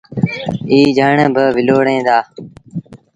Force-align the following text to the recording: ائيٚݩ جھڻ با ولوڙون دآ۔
ائيٚݩ 0.71 0.95
جھڻ 0.97 1.15
با 1.35 1.43
ولوڙون 1.55 1.99
دآ۔ 2.07 2.17